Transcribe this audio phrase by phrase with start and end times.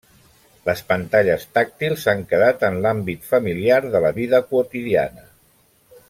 [0.69, 5.29] Les pantalles tàctils s'han quedat en l'àmbit familiar de la vida quotidiana.